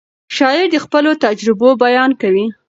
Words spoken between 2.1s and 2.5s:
کوي.